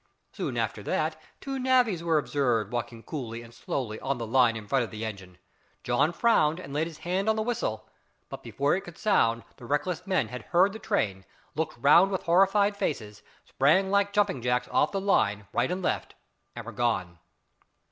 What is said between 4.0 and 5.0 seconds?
the line in front of